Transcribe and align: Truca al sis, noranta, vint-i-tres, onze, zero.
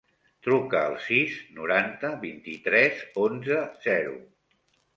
Truca 0.45 0.79
al 0.91 0.95
sis, 1.07 1.35
noranta, 1.59 2.11
vint-i-tres, 2.25 3.07
onze, 3.27 3.63
zero. 3.87 4.19